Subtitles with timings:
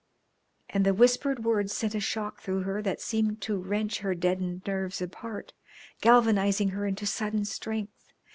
[0.71, 4.63] And the whispered words sent a shock through her that seemed to wrench her deadened
[4.65, 5.53] nerves apart,
[6.01, 8.11] galvanising her into sudden strength.